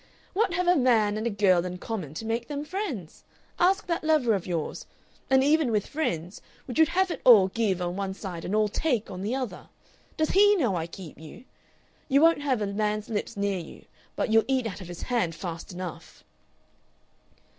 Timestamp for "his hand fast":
14.87-15.71